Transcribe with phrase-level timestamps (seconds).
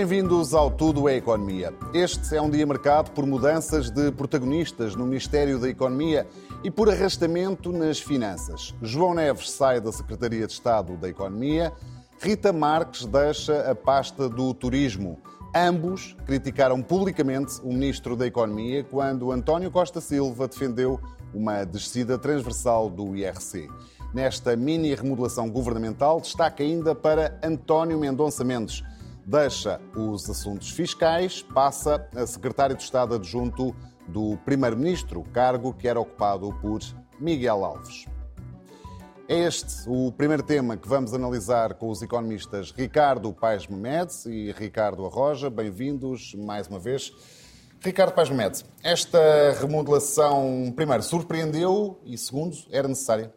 [0.00, 1.74] Bem-vindos ao Tudo é Economia.
[1.92, 6.26] Este é um dia marcado por mudanças de protagonistas no Ministério da Economia
[6.64, 8.74] e por arrastamento nas finanças.
[8.80, 11.70] João Neves sai da Secretaria de Estado da Economia,
[12.18, 15.20] Rita Marques deixa a pasta do Turismo.
[15.54, 20.98] Ambos criticaram publicamente o Ministro da Economia quando António Costa Silva defendeu
[21.34, 23.68] uma descida transversal do IRC.
[24.14, 28.82] Nesta mini remodelação governamental, destaca ainda para António Mendonça Mendes
[29.30, 33.74] deixa os assuntos fiscais, passa a secretário de Estado adjunto
[34.08, 36.80] do Primeiro-Ministro, cargo que era ocupado por
[37.20, 38.06] Miguel Alves.
[39.28, 44.50] É este o primeiro tema que vamos analisar com os economistas Ricardo Paes Memedes e
[44.50, 45.48] Ricardo Arroja.
[45.48, 47.12] Bem-vindos mais uma vez.
[47.80, 53.32] Ricardo Paes Memedes, esta remodelação, primeiro, surpreendeu e, segundo, era necessária?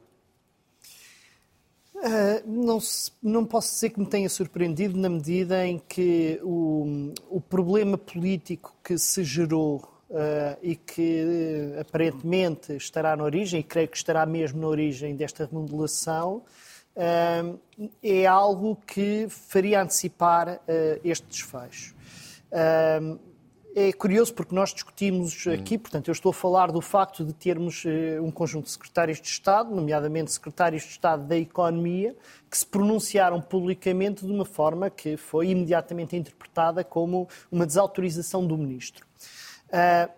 [2.04, 2.80] Uh, não,
[3.22, 8.76] não, posso dizer que me tenha surpreendido na medida em que o, o problema político
[8.84, 9.78] que se gerou
[10.10, 15.16] uh, e que uh, aparentemente estará na origem, e creio que estará mesmo na origem
[15.16, 16.44] desta remodelação,
[18.04, 20.62] é algo que faria antecipar
[21.04, 21.96] este desfecho.
[23.76, 27.84] É curioso porque nós discutimos aqui, portanto, eu estou a falar do facto de termos
[27.86, 32.16] uh, um conjunto de secretários de Estado, nomeadamente secretários de Estado da Economia,
[32.52, 38.56] que se pronunciaram publicamente de uma forma que foi imediatamente interpretada como uma desautorização do
[38.56, 39.08] ministro.
[39.70, 40.12] Uh,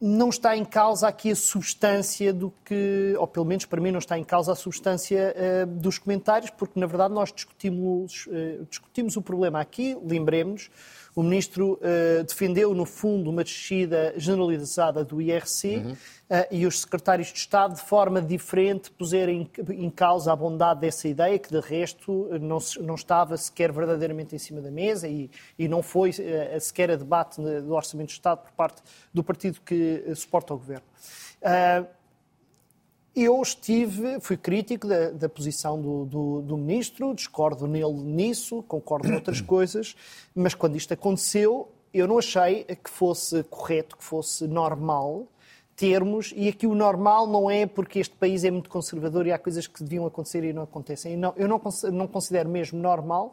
[0.00, 3.98] não está em causa aqui a substância do que, ou pelo menos para mim não
[3.98, 8.26] está em causa a substância uh, dos comentários, porque na verdade nós discutimos,
[8.70, 10.70] discutimos o problema aqui, lembremos
[11.16, 15.92] o ministro uh, defendeu, no fundo, uma descida generalizada do IRC uhum.
[15.92, 15.96] uh,
[16.50, 21.08] e os secretários de Estado, de forma diferente, puseram em, em, causa a bondade dessa
[21.08, 25.66] ideia, que de resto não, não estava sequer verdadeiramente em cima da mesa e, e
[25.66, 28.82] não foi uh, sequer a debate do Orçamento de Estado por parte
[29.12, 30.84] do partido que suporta o governo.
[33.16, 39.08] Eu estive, fui crítico da, da posição do, do, do, ministro, discordo nele nisso, concordo
[39.08, 39.96] em outras coisas,
[40.34, 45.26] mas quando isto aconteceu, eu não achei que fosse correto, que fosse normal
[45.74, 49.38] termos, e aqui o normal não é porque este país é muito conservador e há
[49.38, 51.16] coisas que deviam acontecer e não acontecem.
[51.16, 51.58] Não, eu não,
[51.90, 53.32] não considero mesmo normal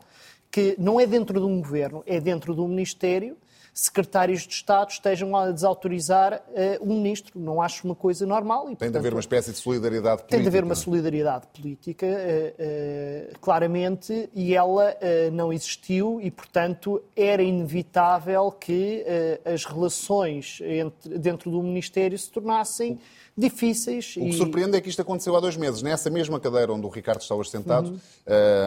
[0.50, 3.36] que não é dentro de um governo, é dentro de um ministério
[3.74, 7.40] secretários de Estado estejam a desautorizar uh, um ministro.
[7.40, 8.66] Não acho uma coisa normal.
[8.66, 10.36] E, tem portanto, de haver uma espécie de solidariedade política.
[10.36, 14.96] Tem de haver uma solidariedade política, uh, uh, claramente, e ela
[15.32, 19.04] não existiu e, portanto, era inevitável que
[19.46, 23.00] as relações entre, dentro do Ministério se tornassem
[23.36, 24.16] difíceis.
[24.16, 24.34] O que e...
[24.34, 25.82] surpreende é que isto aconteceu há dois meses.
[25.82, 28.00] Nessa mesma cadeira onde o Ricardo está hoje sentado, uhum.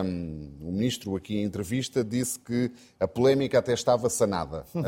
[0.04, 4.64] um, o ministro, aqui em entrevista, disse que a polémica até estava sanada.
[4.74, 4.82] Uhum.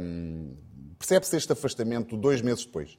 [0.00, 0.62] Um,
[0.98, 2.96] Percebe-se este afastamento dois meses depois?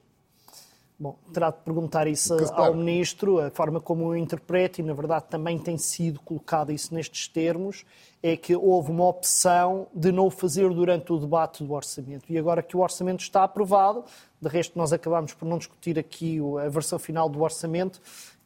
[0.99, 4.93] Bom, terá de perguntar isso que, ao Ministro, a forma como o interpreta, e na
[4.93, 7.85] verdade também tem sido colocado isso nestes termos,
[8.21, 12.25] é que houve uma opção de não o fazer durante o debate do Orçamento.
[12.29, 14.03] E agora que o Orçamento está aprovado,
[14.41, 18.01] de resto nós acabamos por não discutir aqui a versão final do Orçamento,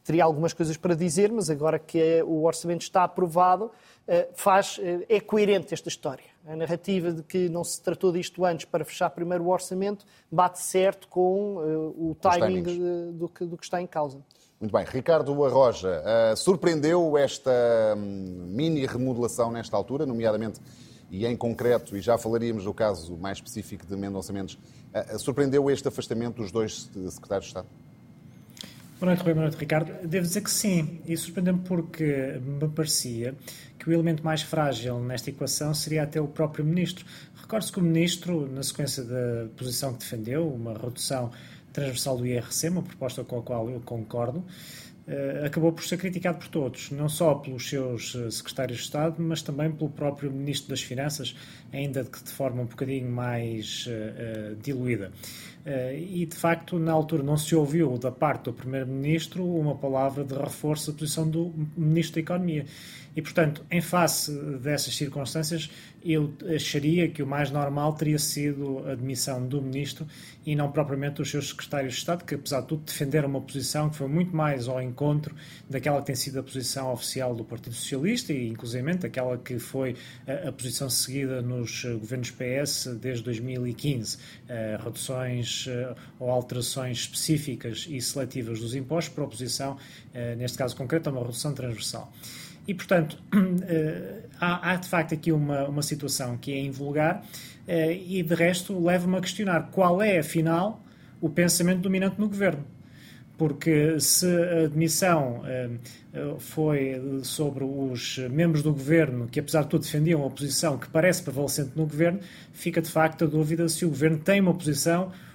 [0.08, 3.70] teria algumas coisas para dizer, mas agora que o Orçamento está aprovado,
[4.06, 6.24] eh, faz, eh, é coerente esta história.
[6.46, 10.60] A narrativa de que não se tratou disto antes para fechar primeiro o orçamento bate
[10.60, 12.62] certo com uh, o timing
[13.12, 14.24] do, que, do, que, está em causa.
[14.58, 14.82] Muito bem.
[14.88, 17.50] Ricardo Arroja, uh, surpreendeu esta
[17.98, 20.58] um, mini remodelação nesta altura, nomeadamente
[21.10, 25.70] e em concreto, e já falaríamos do caso mais específico de Mendonça Mendes, uh, surpreendeu
[25.70, 27.68] este afastamento dos dois secretários de Estado?
[29.00, 29.32] Boa noite, Rui.
[29.32, 29.92] Boa noite, Ricardo.
[30.08, 33.32] Devo dizer que sim, e surpreendeu-me porque me parecia
[33.78, 37.06] que o elemento mais frágil nesta equação seria até o próprio Ministro.
[37.40, 41.30] Recorde-se que o Ministro, na sequência da posição que defendeu, uma redução
[41.72, 44.44] transversal do IRC, uma proposta com a qual eu concordo,
[45.10, 49.14] eh, acabou por ser criticado por todos, não só pelos seus eh, secretários de Estado,
[49.18, 51.34] mas também pelo próprio Ministro das Finanças,
[51.72, 55.10] ainda que de forma um bocadinho mais uh, diluída.
[55.68, 60.24] Uh, e, de facto, na altura não se ouviu da parte do Primeiro-Ministro uma palavra
[60.24, 62.64] de reforço da posição do Ministro da Economia.
[63.14, 65.68] E, portanto, em face dessas circunstâncias,
[66.04, 70.06] eu acharia que o mais normal teria sido a admissão do Ministro
[70.46, 73.90] e não propriamente os seus secretários de Estado, que, apesar de tudo, defenderam uma posição
[73.90, 75.34] que foi muito mais ao encontro
[75.68, 79.96] daquela que tem sido a posição oficial do Partido Socialista e, inclusive, aquela que foi
[80.26, 84.16] a, a posição seguida nos governos PS desde 2015.
[84.16, 84.78] Uh, eh,
[85.66, 91.12] uh, ou alterações específicas e seletivas dos impostos para oposição, uh, neste caso concreto, a
[91.12, 92.12] uma redução transversal.
[92.66, 93.18] E, portanto,
[94.38, 97.24] há, há, de facto aqui uma, uma situação que é invulgar
[97.66, 100.82] e, de resto, leva-me a questionar qual é, afinal,
[101.18, 102.64] o pensamento dominante no governo
[103.38, 105.70] porque se a admissão eh,
[106.40, 111.22] foi sobre os membros do governo que, apesar de tudo, defendiam uma posição que parece
[111.22, 112.18] prevalecente no governo,
[112.52, 115.27] fica de facto a dúvida se o governo tem uma posição eh,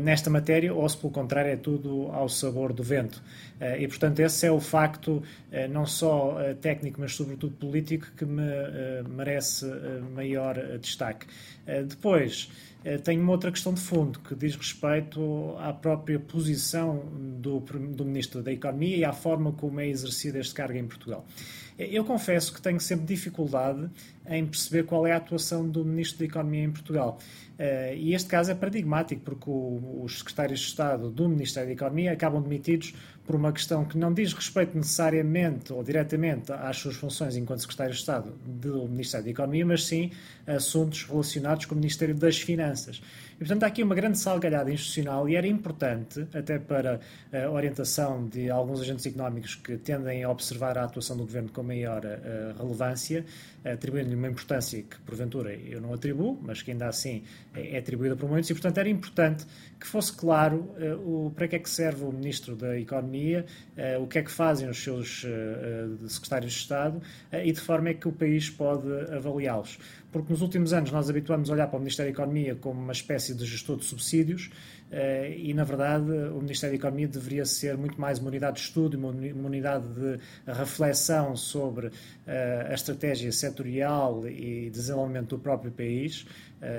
[0.00, 3.22] nesta matéria ou se, pelo contrário, é tudo ao sabor do vento.
[3.60, 5.22] Eh, e, portanto, esse é o facto,
[5.70, 8.42] não só técnico, mas sobretudo político, que me
[9.08, 9.66] merece
[10.14, 11.26] maior destaque.
[11.86, 12.50] Depois.
[12.84, 17.04] Eh, tenho uma outra questão de fundo que diz respeito à própria posição
[17.38, 21.24] do, do Ministro da Economia e à forma como é exercido este cargo em Portugal.
[21.88, 23.88] Eu confesso que tenho sempre dificuldade
[24.28, 27.18] em perceber qual é a atuação do Ministro da Economia em Portugal.
[27.58, 31.72] Uh, e este caso é paradigmático, porque o, os secretários de Estado do Ministério da
[31.72, 32.94] Economia acabam demitidos
[33.24, 37.96] por uma questão que não diz respeito necessariamente ou diretamente às suas funções enquanto secretários
[37.96, 40.10] de Estado do Ministério da Economia, mas sim
[40.46, 43.00] assuntos relacionados com o Ministério das Finanças.
[43.40, 47.00] Portanto, há aqui uma grande salgalhada institucional e era importante, até para
[47.32, 51.62] a orientação de alguns agentes económicos que tendem a observar a atuação do Governo com
[51.62, 53.24] maior uh, relevância,
[53.64, 57.22] atribuindo-lhe uma importância que, porventura, eu não atribuo, mas que ainda assim
[57.54, 59.46] é, é atribuída por muitos, e, portanto, era importante
[59.80, 64.02] que fosse claro uh, o, para que é que serve o Ministro da Economia, uh,
[64.02, 65.24] o que é que fazem os seus
[66.08, 67.00] secretários de Estado
[67.32, 69.78] e de forma é que o país pode avaliá-los
[70.12, 72.92] porque nos últimos anos nós habituamos a olhar para o Ministério da Economia como uma
[72.92, 74.50] espécie de gestor de subsídios
[74.90, 78.62] eh, e, na verdade, o Ministério da Economia deveria ser muito mais uma unidade de
[78.62, 81.90] estudo, uma unidade de reflexão sobre
[82.26, 86.26] eh, a estratégia setorial e desenvolvimento do próprio país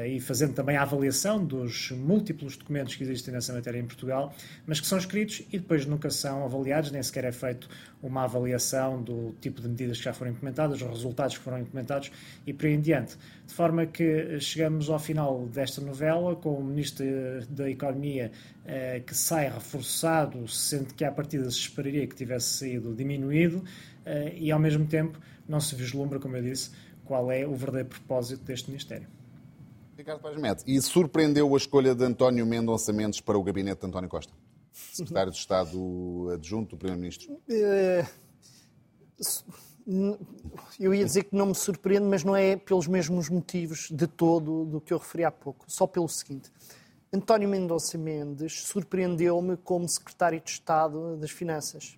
[0.07, 4.33] e fazendo também a avaliação dos múltiplos documentos que existem nessa matéria em Portugal,
[4.65, 7.67] mas que são escritos e depois nunca são avaliados, nem sequer é feito
[8.01, 12.11] uma avaliação do tipo de medidas que já foram implementadas, os resultados que foram implementados
[12.45, 13.17] e por aí em diante.
[13.45, 17.05] De forma que chegamos ao final desta novela com o Ministro
[17.49, 18.31] da Economia
[18.65, 23.63] eh, que sai reforçado, sendo que à partida se esperaria que tivesse saído diminuído
[24.05, 26.71] eh, e ao mesmo tempo não se vislumbra, como eu disse,
[27.05, 29.20] qual é o verdadeiro propósito deste Ministério.
[30.01, 33.87] Ricardo Paz Mete, e surpreendeu a escolha de António Mendonça Mendes para o gabinete de
[33.87, 34.33] António Costa?
[34.71, 37.33] Secretário de Estado adjunto do Primeiro-Ministro.
[37.33, 38.07] Uh,
[40.79, 44.65] eu ia dizer que não me surpreende, mas não é pelos mesmos motivos de todo
[44.65, 45.65] do que eu referi há pouco.
[45.67, 46.51] Só pelo seguinte.
[47.13, 51.95] António Mendonça Mendes surpreendeu-me como secretário de Estado das Finanças.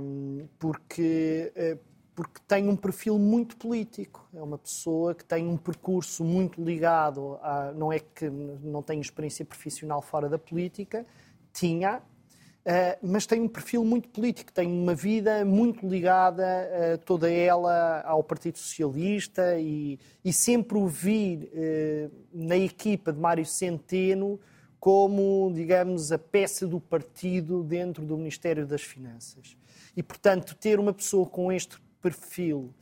[0.00, 1.78] Um, porque, eh,
[2.20, 4.28] porque tem um perfil muito político.
[4.34, 7.72] É uma pessoa que tem um percurso muito ligado a.
[7.72, 11.06] Não é que não tem experiência profissional fora da política,
[11.50, 12.02] tinha,
[12.60, 18.02] Uh, mas tem um perfil muito político, tem uma vida muito ligada, uh, toda ela,
[18.02, 24.38] ao Partido Socialista e, e sempre o vi uh, na equipa de Mário Centeno
[24.78, 29.56] como, digamos, a peça do partido dentro do Ministério das Finanças.
[29.96, 32.74] E, portanto, ter uma pessoa com este perfil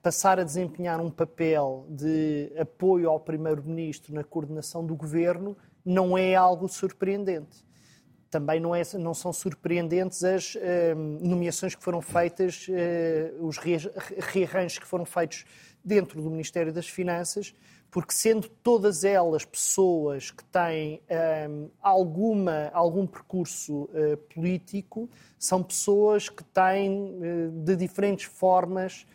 [0.00, 6.34] passar a desempenhar um papel de apoio ao Primeiro-Ministro na coordenação do governo não é
[6.34, 7.64] algo surpreendente.
[8.30, 10.60] Também não, é, não são surpreendentes as uh,
[11.20, 15.44] nomeações que foram feitas, uh, os rearranjos que foram feitos
[15.84, 17.52] dentro do Ministério das Finanças,
[17.90, 21.00] porque sendo todas elas pessoas que têm
[21.48, 27.18] um, alguma, algum percurso uh, político, são pessoas que têm
[27.64, 29.06] de diferentes formas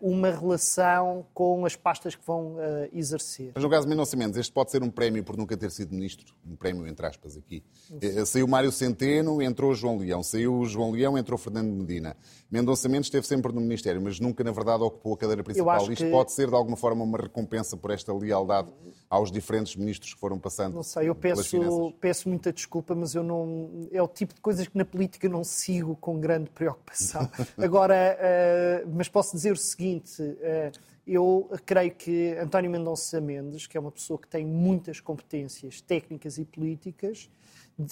[0.00, 2.56] uma relação com as pastas que vão
[2.92, 3.52] exercer.
[3.54, 5.94] Mas no caso de Mendonça Mendes, este pode ser um prémio por nunca ter sido
[5.94, 6.34] ministro?
[6.46, 7.62] Um prémio, entre aspas, aqui.
[8.00, 10.22] Eh, saiu Mário Centeno, entrou João Leão.
[10.22, 12.16] Saiu João Leão, entrou Fernando Medina.
[12.50, 15.80] Mendonça Mendes esteve sempre no Ministério, mas nunca, na verdade, ocupou a cadeira principal.
[15.90, 16.10] Isto que...
[16.10, 18.68] pode ser, de alguma forma, uma recompensa por esta lealdade
[19.08, 23.22] aos diferentes ministros que foram passando Não sei, eu peço, peço muita desculpa, mas eu
[23.22, 23.88] não...
[23.92, 27.30] É o tipo de coisas que na política não sigo com grande preocupação.
[27.56, 30.20] Agora, uh, mas posso dizer o seguinte...
[30.22, 35.80] Uh, eu creio que António Mendonça Mendes, que é uma pessoa que tem muitas competências
[35.80, 37.30] técnicas e políticas,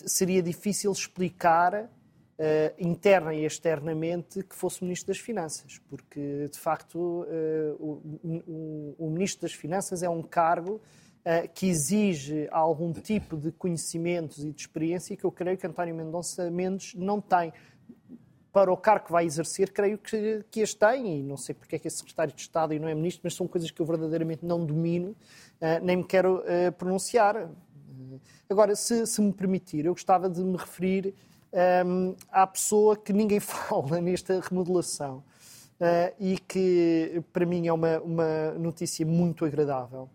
[0.05, 1.89] seria difícil explicar
[2.37, 9.07] Uh, interna e externamente que fosse Ministro das Finanças, porque de facto uh, o, o,
[9.07, 10.81] o, Ministro das Finanças é um cargo
[11.55, 16.51] que exige algum tipo de conhecimentos e de experiência que eu creio que António Mendonça
[16.51, 17.53] Mendes não tem.
[18.53, 21.77] Para o cargo que vai exercer, creio que, que este tem, e não sei porque
[21.77, 23.87] é que é secretário de Estado e não é ministro, mas são coisas que eu
[23.87, 25.17] verdadeiramente não domino,
[25.83, 26.45] nem me quero
[26.79, 27.51] pronunciar.
[28.49, 31.15] Agora, se, se me permitir, eu gostava de me referir
[31.87, 35.25] um, à pessoa que ninguém fala nesta remodelação,
[36.21, 40.09] e que para mim é uma, uma notícia muito agradável,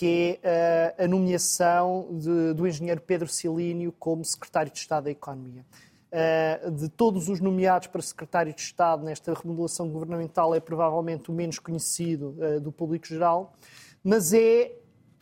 [0.00, 5.62] que é a nomeação de, do engenheiro Pedro Silínio como secretário de Estado da Economia.
[6.72, 11.58] de todos os nomeados para secretário de Estado nesta remodelação governamental, é provavelmente o menos
[11.58, 13.52] conhecido do público geral,
[14.02, 14.72] mas é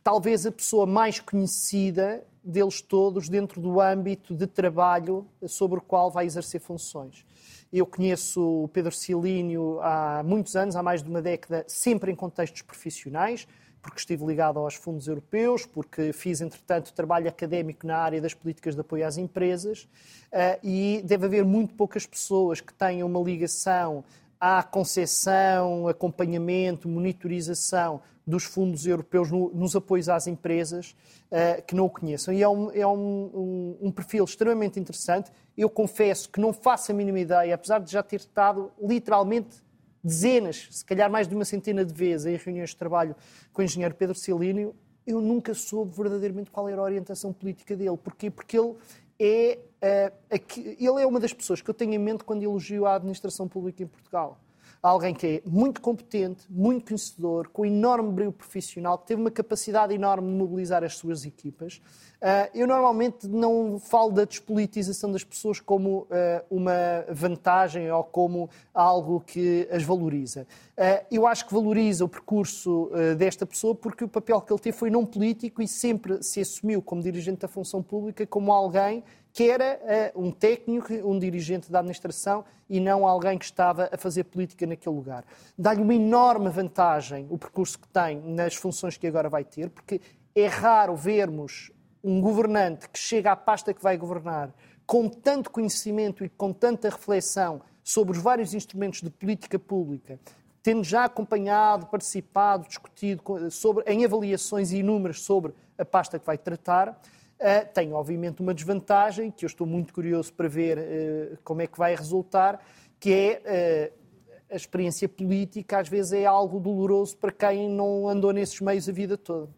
[0.01, 6.09] talvez a pessoa mais conhecida deles todos dentro do âmbito de trabalho sobre o qual
[6.09, 7.27] vai exercer funções.
[7.73, 12.15] Eu conheço o Pedro Silínio há muitos anos, há mais de uma década, sempre em
[12.15, 13.47] contextos profissionais,
[13.83, 18.75] porque estive ligado aos fundos europeus, porque fiz, entretanto, trabalho académico na área das políticas
[18.75, 19.87] de apoio às empresas,
[20.33, 24.03] eh, e deve haver muito poucas pessoas que tenham uma ligação
[24.41, 30.95] à concepção, acompanhamento, monitorização dos fundos europeus no, nos apoios às empresas
[31.31, 32.33] uh, que não o conheçam.
[32.35, 35.33] E é, um, é um, um, um, perfil extremamente interessante.
[35.57, 39.57] Eu confesso que não faço a mínima ideia, apesar de já ter estado literalmente
[40.05, 43.17] dezenas, se calhar mais de uma centena de vezes em reuniões de trabalho
[43.53, 44.75] com o engenheiro Pedro Celínio,
[45.07, 47.97] eu nunca soube verdadeiramente qual era a orientação política dele.
[47.97, 48.31] Porquê?
[48.31, 48.77] Porque ele
[49.19, 52.85] é, uh, aqui, ele é uma das pessoas que eu tenho em mente quando elogio
[52.85, 54.39] a administração pública em Portugal
[54.83, 59.95] alguém que é muito competente, muito conhecedor, com enorme brilho profissional, que teve uma capacidade
[59.95, 61.81] enorme de mobilizar as suas equipas.
[62.21, 66.07] Uh, eu normalmente não falo da despolitização das pessoas como uh,
[66.51, 70.45] uma vantagem ou como algo que as valoriza.
[70.77, 74.77] Uh, eu acho que valoriza o percurso desta pessoa porque o papel que ele teve
[74.77, 79.05] foi não político e sempre se assumiu como dirigente da função pública como alguém
[79.39, 83.97] que era uh, um técnico, um dirigente da administração e não alguém que estava a
[83.97, 85.25] fazer política naquele lugar.
[85.57, 90.01] Dá-lhe uma enorme vantagem o percurso que tem nas funções que agora vai ter, porque
[90.35, 91.71] é raro vermos
[92.03, 94.53] um governante que chega à pasta que vai governar
[94.85, 100.19] com tanto conhecimento e com tanta reflexão sobre os vários instrumentos de política pública,
[100.65, 107.01] tendo já acompanhado, participado, discutido sobre, em avaliações inúmeras sobre a pasta que vai tratar,
[107.39, 111.69] Uh, tem, obviamente, uma desvantagem, que eu estou muito curioso para ver uh, como é
[111.69, 112.61] que vai resultar,
[112.99, 118.33] que é uh, a experiência política, às vezes é algo doloroso para quem não andou
[118.33, 119.49] nesses meios a vida toda.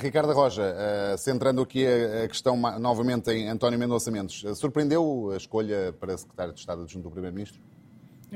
[0.00, 0.74] Ricardo Roja,
[1.16, 6.60] centrando aqui a questão novamente em António Mendonça Mendes, surpreendeu a escolha para secretário de
[6.60, 7.60] Estado adjunto do Primeiro-Ministro?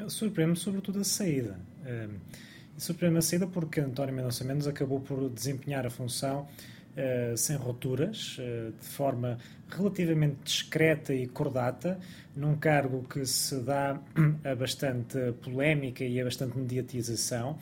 [0.09, 1.59] Surpreende-me sobretudo a saída.
[2.77, 6.47] Surpreende-me a saída porque António Mendonça Mendes acabou por desempenhar a função
[6.95, 9.39] Uh, sem rupturas, uh, de forma
[9.71, 11.99] relativamente discreta e cordata,
[12.37, 13.99] num cargo que se dá
[14.45, 17.59] a bastante polémica e a bastante mediatização.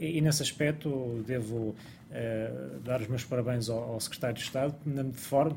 [0.00, 1.76] E, e nesse aspecto, devo
[2.12, 4.74] uh, dar os meus parabéns ao, ao Secretário de Estado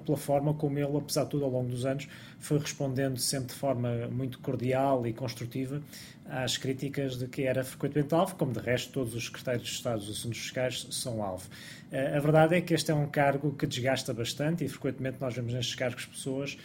[0.06, 2.08] pela forma como ele, apesar de tudo, ao longo dos anos,
[2.40, 5.82] foi respondendo sempre de forma muito cordial e construtiva
[6.28, 10.00] às críticas de que era frequentemente alvo, como de resto todos os secretários de Estado
[10.00, 11.48] dos assuntos fiscais são alvo.
[11.92, 15.36] Eh, a verdade é que este é um cargo que desgasta bastante e frequentemente nós
[15.36, 16.58] vemos nestes cargos pessoas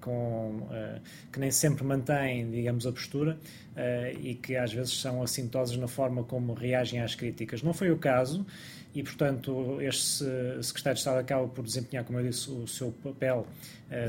[0.00, 1.00] com, uh,
[1.32, 3.38] que nem sempre mantêm, digamos, a postura
[3.76, 7.62] uh, e que às vezes são assintosas na forma como reagem às críticas.
[7.62, 8.46] Não foi o caso
[8.94, 10.24] e, portanto, este
[10.62, 13.46] secretário de Estado acaba por desempenhar, como eu disse, o seu papel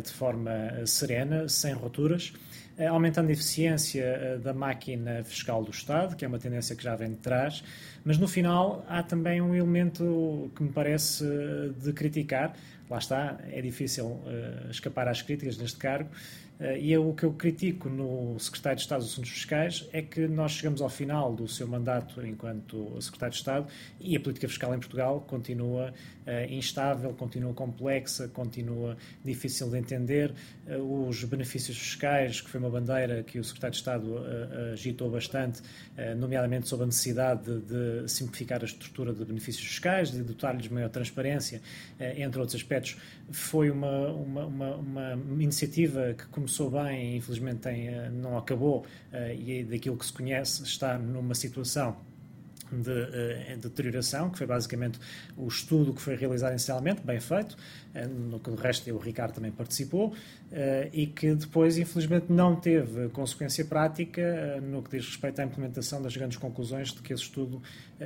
[0.03, 0.51] de forma
[0.85, 2.33] serena, sem rupturas.
[2.79, 6.81] Eh, aumentando a eficiência eh, da máquina fiscal do Estado, que é uma tendência que
[6.81, 7.61] já vem de trás,
[8.03, 12.55] mas no final há também um elemento que me parece eh, de criticar.
[12.89, 14.19] Lá está, é difícil
[14.71, 16.09] escapar às críticas neste cargo,
[16.59, 20.01] eh, e eu, o que eu critico no Secretário de Estado dos Assuntos Fiscais é
[20.01, 23.67] que nós chegamos ao final do seu mandato enquanto Secretário de Estado
[23.99, 25.93] e a política fiscal em Portugal continua
[26.27, 30.33] uh, instável, continua complexa, continua difícil de entender.
[30.67, 35.09] Uh, os benefícios fiscais, que foi uma bandeira que o Secretário de Estado uh, agitou
[35.09, 35.61] bastante,
[36.17, 40.89] nomeadamente sobre a necessidade de, de, simplificar a estrutura de benefícios fiscais, de dotar-lhes maior
[40.89, 41.61] transparência,
[41.99, 42.97] entre outros aspectos,
[43.31, 44.75] foi uma, uma, uma,
[45.15, 50.13] uma iniciativa que começou bem, infelizmente tem, eh, não acabou, eh, e daquilo que se
[50.13, 51.97] conhece está numa situação
[52.71, 54.99] de, uh, deterioração, que foi basicamente
[55.37, 59.33] o estudo que foi realizado inicialmente, bem feito, uh, no que o resto o Ricardo
[59.33, 60.15] também participou, uh,
[60.93, 66.15] e que depois, infelizmente, não teve consequência prática no que diz respeito à implementação das
[66.15, 67.61] grandes conclusões de que esse estudo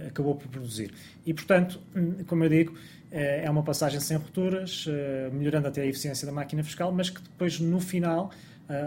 [0.08, 0.92] acabou por produzir.
[1.26, 2.78] E, portanto, hum, como eu digo,
[3.12, 4.88] é uma passagem sem rupturas,
[5.32, 8.32] melhorando até a eficiência da máquina fiscal, mas que depois, no final,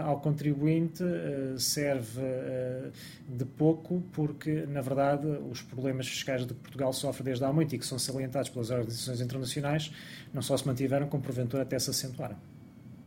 [0.03, 1.03] ao contribuinte
[1.57, 2.21] serve
[3.27, 7.75] de pouco, porque, na verdade, os problemas fiscais de que Portugal sofre desde há muito
[7.75, 9.91] e que são salientados pelas organizações internacionais
[10.33, 12.37] não só se mantiveram, como porventura até se acentuaram.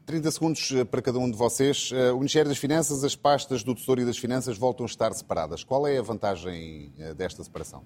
[0.06, 1.90] 30 segundos eh, para cada um de vocês.
[1.92, 5.12] Eh, o Ministério das Finanças, as pastas do Tesouro e das Finanças voltam a estar
[5.12, 5.62] separadas.
[5.62, 7.84] Qual é a vantagem eh, desta separação?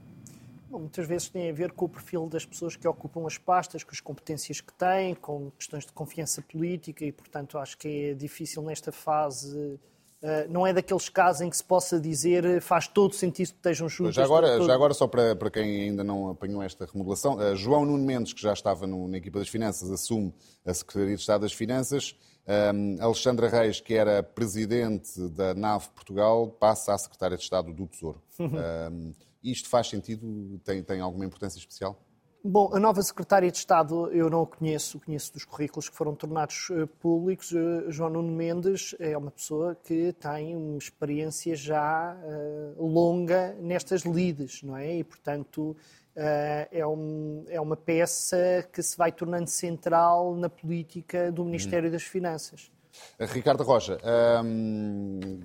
[0.75, 3.85] Bom, muitas vezes tem a ver com o perfil das pessoas que ocupam as pastas,
[3.85, 8.15] com as competências que têm, com questões de confiança política e, portanto, acho que é
[8.15, 9.79] difícil nesta fase
[10.23, 13.91] Uh, não é daqueles casos em que se possa dizer faz todo sentido que estejam
[13.91, 14.15] juntos.
[14.15, 14.67] Já agora, todo...
[14.67, 18.33] já agora só para, para quem ainda não apanhou esta remodelação, uh, João Nuno Mendes,
[18.33, 20.33] que já estava no, na equipa das Finanças, assume
[20.65, 22.17] a Secretaria de Estado das Finanças.
[22.47, 27.87] Um, Alexandra Reis, que era presidente da NAV Portugal, passa à Secretária de Estado do
[27.87, 28.23] Tesouro.
[28.39, 30.61] um, isto faz sentido?
[30.65, 31.99] Tem, tem alguma importância especial?
[32.47, 36.15] Bom, a nova secretária de Estado eu não a conheço, conheço dos currículos que foram
[36.15, 37.51] tornados uh, públicos.
[37.53, 44.03] Uh, João Nuno Mendes é uma pessoa que tem uma experiência já uh, longa nestas
[44.03, 44.95] lides, não é?
[44.99, 45.75] E, portanto,
[46.17, 52.03] é, um, é uma peça que se vai tornando central na política do Ministério das
[52.03, 52.71] Finanças.
[53.19, 53.99] Ricardo Rocha,
[54.45, 55.41] um,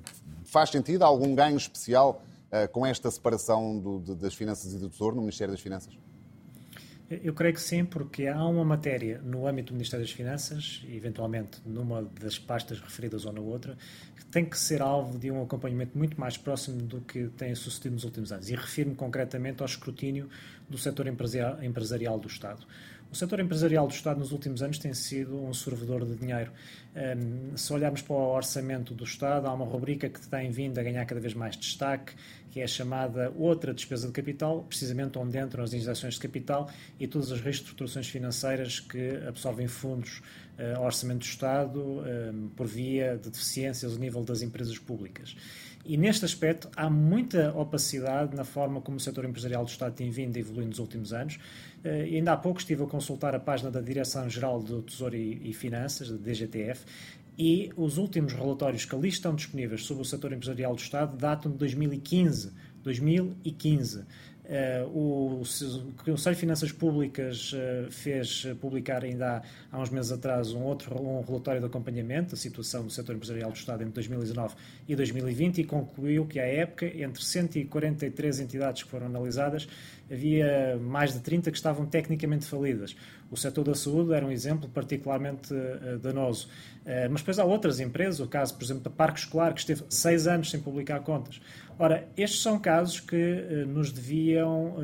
[0.45, 2.21] faz sentido algum ganho especial
[2.71, 5.97] com esta separação do, de, das finanças e do Tesouro no Ministério das Finanças?
[7.09, 11.59] Eu creio que sim, porque há uma matéria no âmbito do Ministério das Finanças, eventualmente
[11.65, 13.75] numa das pastas referidas ou na outra,
[14.15, 17.95] que tem que ser alvo de um acompanhamento muito mais próximo do que tem sucedido
[17.95, 18.47] nos últimos anos.
[18.49, 20.29] E refiro-me concretamente ao escrutínio
[20.69, 22.63] do setor empresarial do Estado.
[23.11, 26.51] O setor empresarial do Estado nos últimos anos tem sido um servidor de dinheiro.
[26.95, 30.83] Um, se olharmos para o orçamento do Estado, há uma rubrica que tem vindo a
[30.83, 32.13] ganhar cada vez mais destaque,
[32.51, 37.07] que é chamada outra despesa de capital, precisamente onde entram as injeções de capital e
[37.07, 40.21] todas as reestruturações financeiras que absorvem fundos
[40.59, 45.35] uh, ao orçamento do Estado um, por via de deficiências ao nível das empresas públicas.
[45.85, 50.11] E neste aspecto há muita opacidade na forma como o setor empresarial do Estado tem
[50.11, 51.39] vindo a evoluir nos últimos anos.
[51.83, 55.53] Uh, ainda há pouco estive a consultar a página da Direção-Geral do Tesouro e, e
[55.53, 56.85] Finanças, da DGTF,
[57.37, 61.49] e os últimos relatórios que ali estão disponíveis sobre o setor empresarial do Estado datam
[61.49, 62.51] de 2015.
[62.83, 64.05] 2015.
[64.49, 65.43] Uh, o,
[66.03, 70.99] Conselho de Finanças Públicas uh, fez publicar ainda há, há, uns meses atrás um outro
[70.99, 74.55] um relatório de acompanhamento da situação do setor empresarial do Estado entre 2019
[74.87, 79.67] e 2020 e concluiu que, à época, entre 143 entidades que foram analisadas,
[80.11, 82.95] havia mais de 30 que estavam tecnicamente falidas.
[83.31, 86.47] O setor da saúde era um exemplo particularmente uh, danoso.
[87.11, 90.25] mas depois há outras empresas, o caso, por exemplo, da Parque Escolar, que esteve seis
[90.25, 91.39] anos sem publicar contas.
[91.77, 94.77] Ora, estes são casos que uh, nos deviam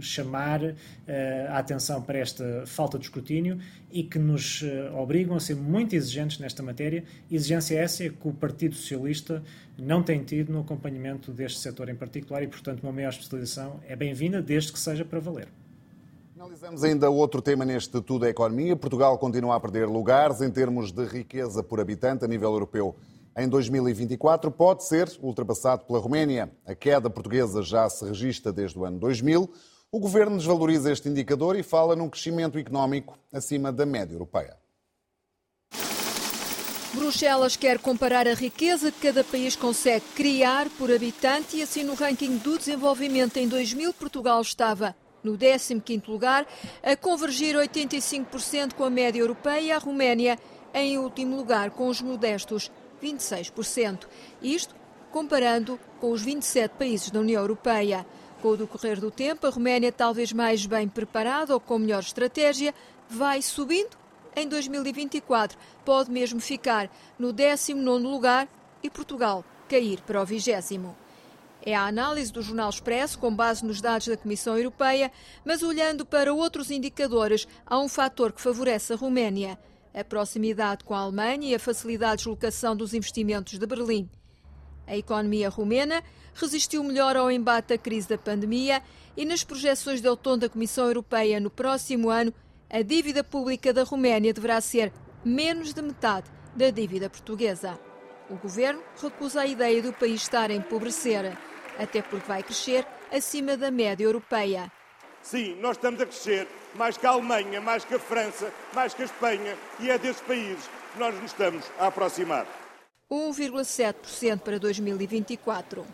[0.00, 0.60] chamar
[1.48, 3.58] a atenção para esta falta de escrutínio
[3.90, 4.62] e que nos
[4.94, 7.04] obrigam a ser muito exigentes nesta matéria.
[7.30, 9.42] Exigência essa é que o Partido Socialista
[9.78, 13.94] não tem tido no acompanhamento deste setor em particular e, portanto, uma maior especialização é
[13.94, 15.48] bem-vinda, desde que seja para valer.
[16.38, 18.76] Analisamos ainda outro tema neste Tudo é Economia.
[18.76, 22.94] Portugal continua a perder lugares em termos de riqueza por habitante a nível europeu
[23.34, 26.52] em 2024 pode ser ultrapassado pela Roménia.
[26.66, 29.50] A queda portuguesa já se registra desde o ano 2000.
[29.90, 34.58] O governo desvaloriza este indicador e fala num crescimento económico acima da média europeia.
[36.92, 41.94] Bruxelas quer comparar a riqueza que cada país consegue criar por habitante e assim no
[41.94, 44.94] ranking do desenvolvimento em 2000 Portugal estava
[45.26, 46.46] no 15º lugar,
[46.82, 50.38] a convergir 85% com a média europeia a Roménia
[50.72, 52.70] em último lugar com os modestos
[53.02, 54.06] 26%.
[54.42, 54.74] Isto
[55.10, 58.06] comparando com os 27 países da União Europeia.
[58.42, 62.74] Com o decorrer do tempo, a Roménia, talvez mais bem preparada ou com melhor estratégia,
[63.08, 63.96] vai subindo.
[64.36, 68.46] Em 2024, pode mesmo ficar no 19 lugar
[68.82, 71.05] e Portugal cair para o 20.
[71.68, 75.10] É a análise do Jornal Expresso, com base nos dados da Comissão Europeia,
[75.44, 79.58] mas olhando para outros indicadores, há um fator que favorece a Roménia
[79.92, 84.08] a proximidade com a Alemanha e a facilidade de deslocação dos investimentos de Berlim.
[84.86, 88.80] A economia rumena resistiu melhor ao embate da crise da pandemia
[89.16, 92.32] e nas projeções de outono da Comissão Europeia no próximo ano,
[92.70, 94.92] a dívida pública da Roménia deverá ser
[95.24, 97.76] menos de metade da dívida portuguesa.
[98.30, 101.36] O governo recusa a ideia do país estar a empobrecer,
[101.78, 104.70] até porque vai crescer acima da média europeia.
[105.22, 109.02] Sim, nós estamos a crescer mais que a Alemanha, mais que a França, mais que
[109.02, 112.46] a Espanha, e é desses países que nós nos estamos a aproximar.
[113.10, 115.84] 1,7% para 2024.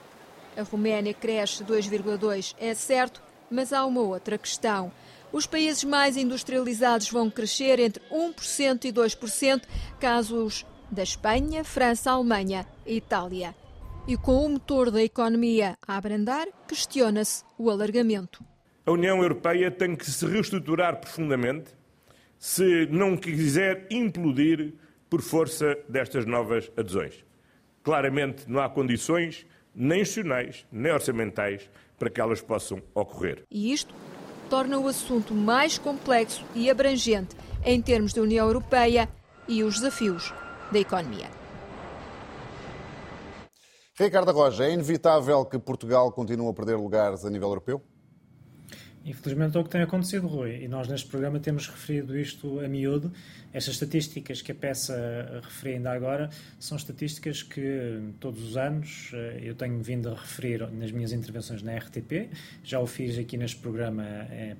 [0.56, 4.92] A Roménia cresce 2,2%, é certo, mas há uma outra questão.
[5.32, 9.62] Os países mais industrializados vão crescer entre 1% e 2%,
[9.98, 13.54] casos da Espanha, França, Alemanha e Itália.
[14.06, 18.44] E com o motor da economia a abrandar, questiona-se o alargamento.
[18.84, 21.70] A União Europeia tem que se reestruturar profundamente
[22.36, 24.74] se não quiser implodir
[25.08, 27.24] por força destas novas adesões.
[27.84, 33.44] Claramente não há condições nem institucionais, nem orçamentais para que elas possam ocorrer.
[33.48, 33.94] E isto
[34.50, 39.08] torna o assunto mais complexo e abrangente em termos da União Europeia
[39.46, 40.34] e os desafios
[40.72, 41.41] da economia.
[44.02, 47.80] Ricardo Roja, é inevitável que Portugal continue a perder lugares a nível europeu?
[49.04, 52.66] Infelizmente é o que tem acontecido, Rui, e nós neste programa temos referido isto a
[52.66, 53.12] miúdo.
[53.52, 59.40] Estas estatísticas que a peça refere ainda agora são estatísticas que todos os anos eh,
[59.42, 62.30] eu tenho vindo a referir nas minhas intervenções na RTP.
[62.64, 64.04] Já o fiz aqui neste programa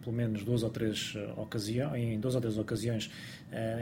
[0.03, 3.11] pelo menos duas ou três eh, ocasiões, em duas ou três ocasiões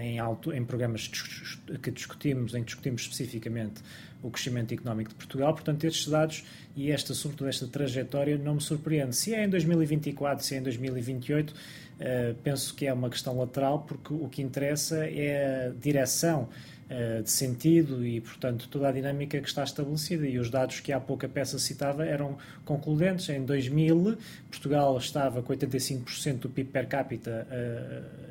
[0.01, 3.83] em, alto, em programas que discutimos, em que discutimos especificamente
[4.23, 5.53] o crescimento económico de Portugal.
[5.53, 6.45] Portanto, estes dados
[6.77, 9.17] e esta, sobretudo esta trajetória, não me surpreende.
[9.17, 11.55] Se é em 2024, se é em 2028,
[12.01, 16.49] uh, penso que é uma questão lateral, porque o que interessa é a direção
[16.91, 20.27] uh, de sentido e, portanto, toda a dinâmica que está estabelecida.
[20.27, 23.29] E os dados que há pouco a peça citava eram concludentes.
[23.29, 24.19] Em 2000,
[24.51, 27.47] Portugal estava com 85% do PIB per capita.
[27.51, 28.31] Uh,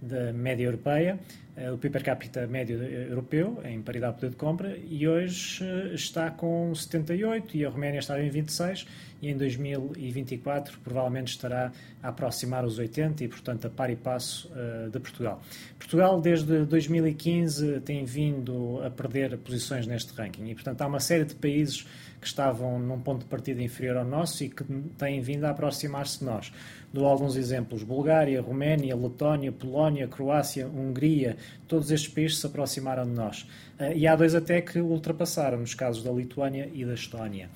[0.00, 4.36] da média europeia, eh, o PIB per capita médio europeu, em paridade de poder de
[4.36, 8.86] compra, e hoje eh, está com 78 e a Roménia estava em 26
[9.22, 14.50] e em 2024 provavelmente estará a aproximar os 80 e, portanto, a par e passo
[14.50, 15.40] uh, de Portugal.
[15.78, 21.24] Portugal, desde 2015, tem vindo a perder posições neste ranking e, portanto, há uma série
[21.24, 21.86] de países
[22.26, 24.64] que estavam num ponto de partida inferior ao nosso e que
[24.98, 26.52] têm vindo a aproximar-se de nós.
[26.92, 31.36] Dou alguns exemplos: Bulgária, Roménia, Letónia, Polónia, Croácia, Hungria,
[31.68, 33.42] todos estes países se aproximaram de nós.
[33.78, 37.48] Uh, e há dois até que ultrapassaram, nos casos da Lituânia e da Estónia.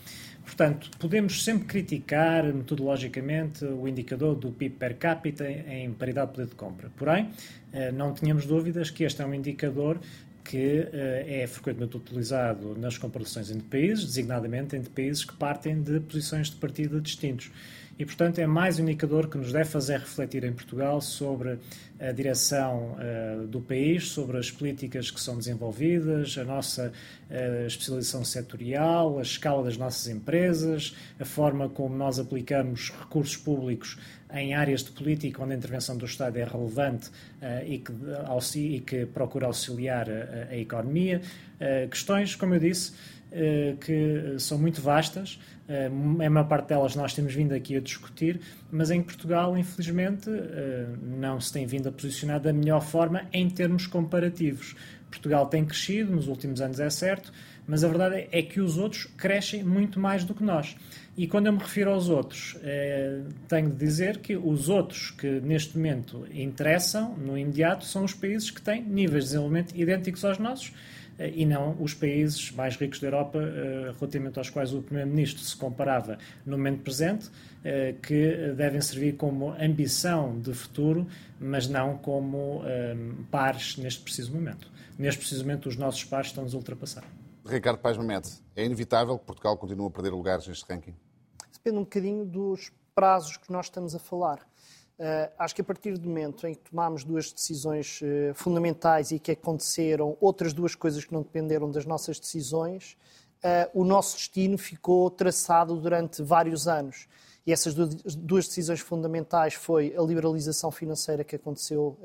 [0.45, 6.49] Portanto, podemos sempre criticar metodologicamente o indicador do PIB per capita em paridade de poder
[6.49, 6.91] de compra.
[6.97, 7.31] Porém,
[7.73, 10.01] eh, não tínhamos dúvidas que este é um indicador
[10.51, 16.01] que eh, é frequentemente utilizado nas comparações entre países, designadamente entre países que partem de
[16.01, 17.53] posições de partida distintos.
[17.97, 21.59] E, portanto, é mais um indicador que nos deve fazer refletir em Portugal sobre
[22.01, 26.91] a direção uh, do país, sobre as políticas que são desenvolvidas, a nossa
[27.31, 33.99] uh, especialização setorial, a escala das nossas empresas, a forma como nós aplicamos recursos públicos
[34.35, 37.93] em áreas de política onde a intervenção do Estado é relevante uh, e, que,
[38.59, 41.21] e, que, procura auxiliar a, a economia.
[41.91, 42.93] questões, como eu disse,
[43.81, 45.39] que são muito vastas
[45.71, 48.41] eh, a maior parte delas nós temos vindo aqui a discutir,
[48.73, 53.49] mas em Portugal, infelizmente, eh, não se tem vindo a posicionar da melhor forma em
[53.49, 54.75] termos comparativos.
[55.09, 57.33] Portugal tem crescido nos últimos anos, é certo,
[57.69, 60.77] mas a verdade é que os outros crescem muito mais do que nós.
[61.17, 65.41] E quando eu me refiro aos outros, eh, tenho de dizer que os outros que
[65.41, 70.39] neste momento interessam, no imediato, são os países que têm níveis de desenvolvimento idênticos aos
[70.39, 70.73] nossos
[71.21, 75.43] eh, e não os países mais ricos da Europa, eh, relativamente aos quais o Primeiro-Ministro
[75.43, 77.29] se comparava no momento presente,
[77.63, 81.07] eh, que devem servir como ambição de futuro,
[81.39, 82.63] mas não como
[83.31, 84.71] pares neste preciso momento.
[84.99, 87.20] Neste preciso momento, os nossos pares estão-nos a ultrapassar.
[87.51, 90.95] Ricardo Paes Mamede, é inevitável que Portugal continue a perder lugares neste ranking?
[91.53, 94.39] Depende um bocadinho dos prazos que nós estamos a falar.
[94.99, 99.19] Uh, acho que a partir do momento em que tomámos duas decisões uh, fundamentais e
[99.19, 102.97] que aconteceram outras duas coisas que não dependeram das nossas decisões,
[103.43, 107.09] uh, o nosso destino ficou traçado durante vários anos.
[107.47, 111.99] E essas duas decisões fundamentais foi a liberalização financeira que aconteceu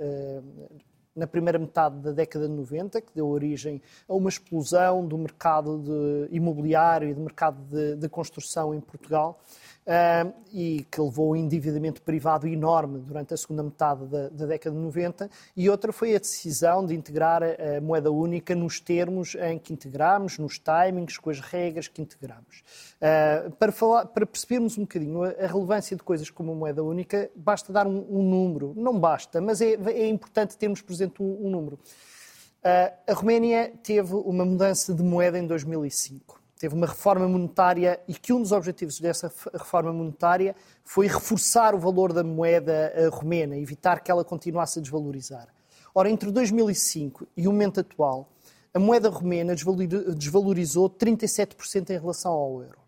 [1.15, 6.27] na primeira metade da década de 90, que deu origem a uma explosão do mercado
[6.29, 9.39] imobiliário e do mercado de, de construção em Portugal
[9.85, 14.75] uh, e que levou um endividamento privado enorme durante a segunda metade da, da, década
[14.75, 19.59] de 90, e outra foi a decisão de integrar a, moeda única nos termos em
[19.59, 22.63] que integramos, nos timings, com as regras que integramos.
[22.95, 26.83] Uh, para, falar, para percebermos um bocadinho a, a, relevância de coisas como a moeda
[26.83, 28.73] única, basta dar um, um número.
[28.75, 31.75] Não basta, mas é, é importante termos presente um, um número.
[31.75, 38.13] Uh, a Roménia teve uma mudança de moeda em 2005 teve uma reforma monetária e
[38.13, 43.57] que um dos objetivos dessa reforma monetária foi reforçar o valor da moeda eh, romena,
[43.57, 45.47] evitar que ela continuasse a desvalorizar.
[45.93, 48.29] Ora, entre 2005 e o momento atual,
[48.73, 52.85] a moeda romena desvalorizou 37% em relação ao euro.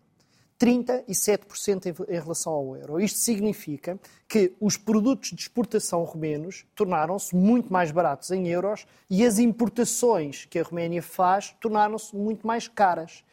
[0.58, 3.00] 37% em relação ao euro.
[3.00, 9.24] Isto significa que os produtos de exportação romenos tornaram-se muito mais baratos em euros e
[9.24, 13.24] as importações que a Roménia faz tornaram-se muito mais caras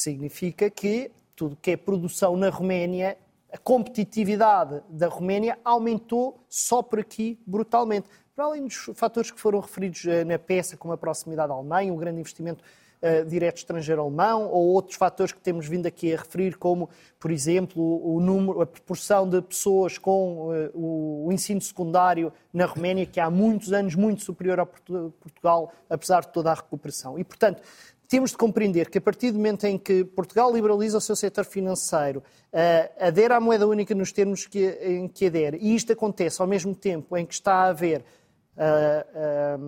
[0.00, 3.16] significa que tudo que é produção na Roménia,
[3.52, 8.08] a competitividade da Roménia aumentou só por aqui brutalmente.
[8.34, 11.92] para além dos fatores que foram referidos uh, na peça, como a proximidade à Alemanha,
[11.92, 12.62] o grande investimento
[13.02, 17.30] uh, direto estrangeiro alemão, ou outros fatores que temos vindo aqui a referir, como, por
[17.30, 23.18] exemplo, o número, a proporção de pessoas com uh, o ensino secundário na Roménia, que
[23.18, 27.18] há muitos anos muito superior ao Portugal, apesar de toda a recuperação.
[27.18, 27.62] E, portanto,
[28.10, 31.44] temos de compreender que a partir do momento em que Portugal liberaliza o seu setor
[31.44, 32.18] financeiro,
[32.52, 36.48] uh, adere à moeda única nos termos que, em que adere, e isto acontece ao
[36.48, 38.04] mesmo tempo em que está a haver
[38.56, 39.58] a,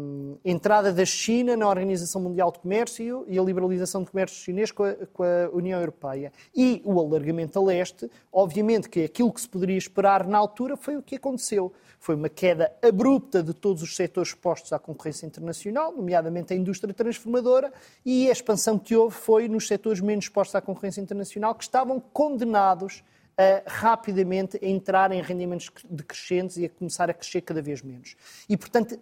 [0.45, 4.85] entrada da China na Organização Mundial de Comércio e a liberalização do comércio chinês com
[4.85, 6.33] a, com a, União Europeia.
[6.55, 10.97] E o alargamento a leste, obviamente que aquilo que se poderia esperar na altura foi
[10.97, 11.73] o que aconteceu.
[11.99, 16.93] Foi uma queda abrupta de todos os setores expostos à concorrência internacional, nomeadamente a indústria
[16.93, 17.73] transformadora,
[18.05, 22.01] e a expansão que houve foi nos setores menos expostos à concorrência internacional, que estavam
[22.01, 23.05] condenados
[23.37, 28.15] a rapidamente entrar em rendimentos decrescentes e a começar a crescer cada vez menos.
[28.49, 28.99] E, portanto,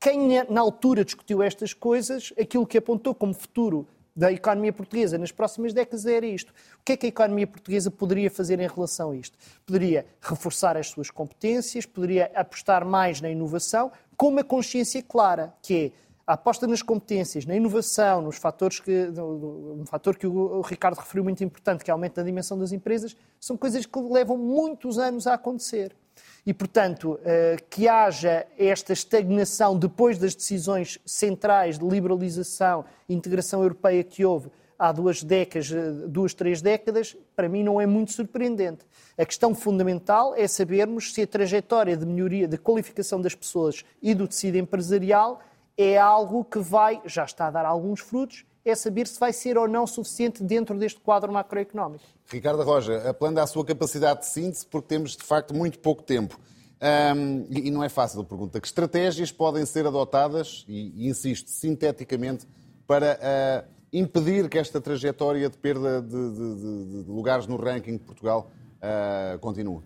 [0.00, 5.30] quem na altura discutiu estas coisas, aquilo que apontou como futuro da economia portuguesa nas
[5.30, 6.50] próximas décadas era isto.
[6.80, 9.38] O que é que a economia portuguesa poderia fazer em relação a isto?
[9.64, 15.74] Poderia reforçar as suas competências, poderia apostar mais na inovação, com uma consciência clara, que
[15.74, 20.96] é a aposta nas competências, na inovação, nos fatores que, um fator que o Ricardo
[20.96, 24.38] referiu muito importante, que é o aumento da dimensão das empresas, são coisas que levam
[24.38, 25.92] muitos anos a acontecer.
[26.46, 33.62] E, portanto, eh, que haja esta estagnação depois das decisões centrais de liberalização e integração
[33.62, 38.12] europeia que houve há duas décadas, eh, duas, três décadas, para mim não é muito
[38.12, 38.86] surpreendente.
[39.18, 44.14] A questão fundamental é sabermos se a trajetória de melhoria da qualificação das pessoas e
[44.14, 45.40] do tecido empresarial
[45.80, 49.56] é algo que vai, já está a dar alguns frutos, é saber se vai ser
[49.56, 52.04] ou não suficiente dentro deste quadro macroeconómico.
[52.26, 56.38] Ricardo Roja, apelando à sua capacidade de síntese, porque temos de facto muito pouco tempo.
[56.82, 58.60] Um, e não é fácil a pergunta.
[58.60, 62.46] Que estratégias podem ser adotadas, e, insisto, sinteticamente,
[62.86, 67.92] para uh, impedir que esta trajetória de perda de, de, de, de lugares no ranking
[67.92, 69.82] de Portugal uh, continue?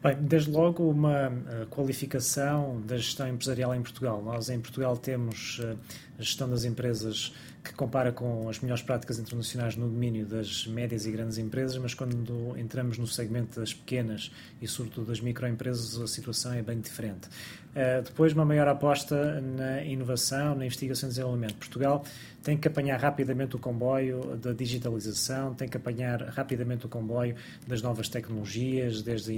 [0.00, 4.22] Bem, desde logo uma uh, qualificação da gestão empresarial em Portugal.
[4.22, 5.76] Nós em Portugal temos uh,
[6.16, 7.34] a gestão das empresas
[7.64, 11.94] que compara com as melhores práticas internacionais no domínio das médias e grandes empresas, mas
[11.94, 14.30] quando entramos no segmento das pequenas
[14.62, 17.28] e sobretudo das microempresas a situação é bem diferente.
[17.78, 21.54] Uh, depois uma maior aposta na inovação, na investigação e desenvolvimento.
[21.54, 22.04] Portugal
[22.42, 27.36] tem que apanhar rapidamente o comboio da digitalização, tem que apanhar rapidamente o comboio
[27.66, 29.32] das novas tecnologias, desde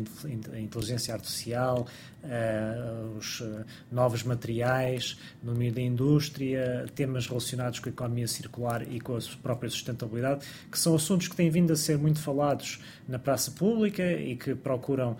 [0.53, 1.87] a inteligência artificial,
[2.23, 8.83] uh, os uh, novos materiais, no meio da indústria, temas relacionados com a economia circular
[8.91, 12.81] e com a própria sustentabilidade, que são assuntos que têm vindo a ser muito falados
[13.09, 15.17] na praça pública e que procuram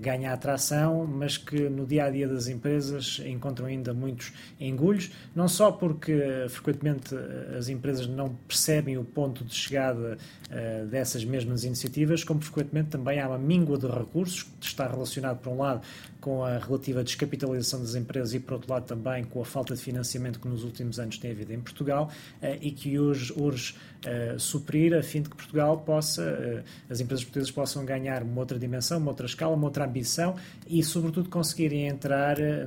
[0.00, 5.48] ganhar atração, mas que no dia a dia das empresas encontram ainda muitos engulhos, não
[5.48, 7.14] só porque frequentemente
[7.56, 10.18] as empresas não percebem o ponto de chegada
[10.50, 15.38] uh, dessas mesmas iniciativas, como frequentemente também há uma míngua de recursos que está relacionado,
[15.38, 15.82] por um lado,
[16.20, 19.80] com a relativa descapitalização das empresas e, por outro lado, também com a falta de
[19.80, 22.10] financiamento que nos últimos anos tem havido em Portugal
[22.42, 27.24] uh, e que hoje urge uh, suprir a fim de que Portugal possa, as empresas
[27.24, 30.36] portuguesas possam ganhar uma outra dimensão, uma outra escala, uma outra ambição
[30.66, 32.15] e, sobretudo, conseguirem entrar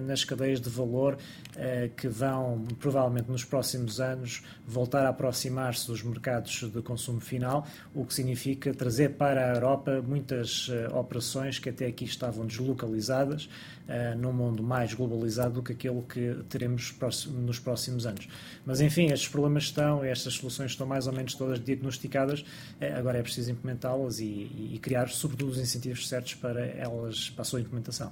[0.01, 1.17] nas cadeias de valor
[1.97, 8.05] que vão, provavelmente, nos próximos anos, voltar a aproximar-se dos mercados de consumo final, o
[8.05, 13.49] que significa trazer para a Europa muitas operações que até aqui estavam deslocalizadas
[14.17, 16.95] num mundo mais globalizado do que aquele que teremos
[17.27, 18.27] nos próximos anos.
[18.65, 22.45] Mas, enfim, estes problemas estão, estas soluções estão mais ou menos todas diagnosticadas,
[22.97, 24.25] agora é preciso implementá-las e,
[24.73, 28.11] e, criar, sobretudo, os incentivos certos para, elas, para a sua implementação.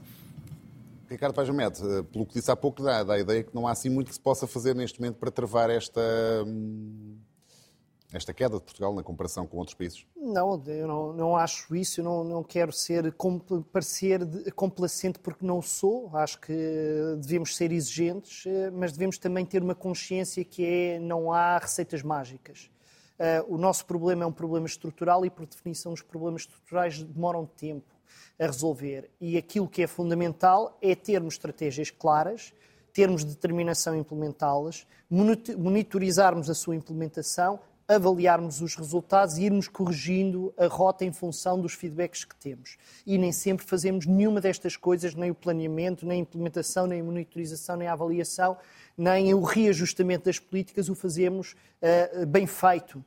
[1.09, 3.71] Ricardo Pajamete, eh, pelo que disse há pouco, dá, dá a ideia que não há
[3.71, 6.01] assim muito que se possa fazer neste momento para travar esta,
[6.45, 7.17] hum,
[8.11, 10.05] esta queda de Portugal na comparação com outros países?
[10.15, 13.15] Não, eu não, não acho isso, eu não, não quero ser,
[13.71, 14.21] parecer
[14.53, 16.53] complacente porque não sou, acho que
[17.19, 22.03] devemos ser exigentes, eh, mas devemos também ter uma consciência que é não há receitas
[22.03, 22.69] mágicas.
[23.17, 27.47] Uh, o nosso problema é um problema estrutural e, por definição, os problemas estruturais demoram
[27.47, 27.96] tempo
[28.39, 29.09] a resolver.
[29.19, 32.53] E aquilo que é fundamental é termos estratégias claras,
[32.93, 40.67] termos determinação em implementá-las, monitorizarmos a sua implementação, avaliarmos os resultados e irmos corrigindo a
[40.67, 42.77] rota em função dos feedbacks que temos.
[43.05, 47.03] E nem sempre fazemos nenhuma destas coisas, nem o planeamento, nem a implementação, nem a
[47.03, 48.57] monitorização, nem a avaliação,
[48.97, 52.97] nem o reajustamento das políticas o fazemos uh, bem feito.
[52.97, 53.05] Uh,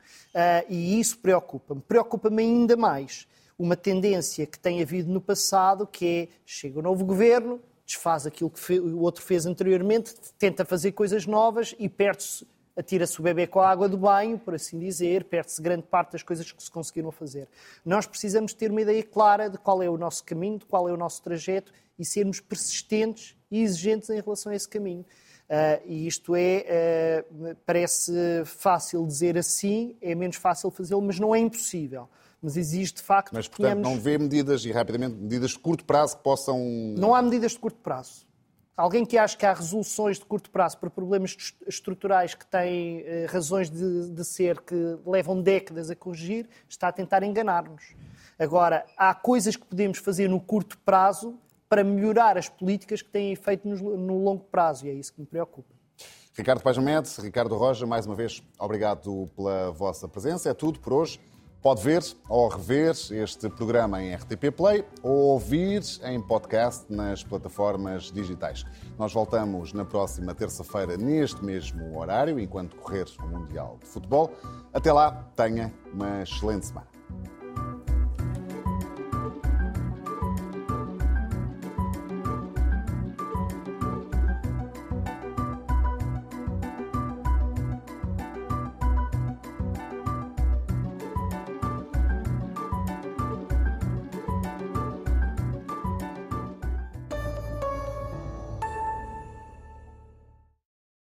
[0.69, 1.83] e isso preocupa-me.
[1.83, 3.29] Preocupa-me ainda mais
[3.61, 8.49] uma tendência que tem havido no passado, que é chega o novo governo, desfaz aquilo
[8.49, 13.61] que o outro fez anteriormente, tenta fazer coisas novas e perde-se, atira-se o bebê com
[13.61, 17.11] a água do banho, por assim dizer, perde-se grande parte das coisas que se conseguiram
[17.11, 17.49] fazer.
[17.85, 20.93] Nós precisamos ter uma ideia clara de qual é o nosso caminho, de qual é
[20.93, 25.05] o nosso trajeto e sermos persistentes e exigentes em relação a esse caminho.
[25.51, 28.13] Uh, e isto é, uh, parece
[28.47, 32.09] fácil dizer assim, é menos fácil fazê-lo, mas não é impossível.
[32.43, 33.33] Mas existe de facto.
[33.35, 36.59] Mas, portanto, não vê medidas, e rapidamente, medidas de curto prazo que possam.
[36.97, 38.27] Não há medidas de curto prazo.
[38.77, 43.27] Alguém que acha que há resoluções de curto prazo para problemas estruturais que têm eh,
[43.29, 47.95] razões de, de, ser que levam décadas a corrigir, está a tentar enganar-nos.
[48.39, 53.33] Agora, há coisas que podemos fazer no curto prazo para melhorar as políticas que têm
[53.33, 55.75] efeito no, no longo prazo, e é isso que me preocupa.
[56.33, 60.49] Ricardo Pajamed, Ricardo Roja, mais uma vez, obrigado pela vossa presença.
[60.49, 61.21] É tudo por hoje.
[61.63, 68.11] Pode ver ou rever este programa em RTP Play ou ouvir em podcast nas plataformas
[68.11, 68.65] digitais.
[68.99, 74.33] Nós voltamos na próxima terça-feira, neste mesmo horário, enquanto correr o Mundial de Futebol.
[74.73, 76.89] Até lá, tenha uma excelente semana.